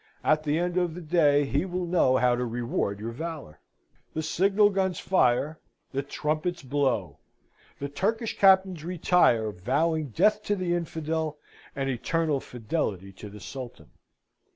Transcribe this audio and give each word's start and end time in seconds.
At 0.23 0.41
the 0.41 0.57
end 0.57 0.77
of 0.77 0.95
the 0.95 1.01
day, 1.01 1.45
he 1.45 1.63
will 1.63 1.85
know 1.85 2.17
how 2.17 2.35
to 2.35 2.43
reward 2.43 2.99
your 2.99 3.11
valour." 3.11 3.59
The 4.15 4.23
signal 4.23 4.71
guns 4.71 4.97
fire 4.99 5.59
the 5.91 6.01
trumpets 6.01 6.63
blow 6.63 7.19
the 7.79 7.87
Turkish 7.87 8.35
captains 8.35 8.83
retire, 8.83 9.51
vowing 9.51 10.07
death 10.09 10.41
to 10.45 10.55
the 10.55 10.73
infidel, 10.73 11.37
and 11.75 11.87
eternal 11.87 12.39
fidelity 12.39 13.11
to 13.13 13.29
the 13.29 13.39
Sultan. 13.39 13.91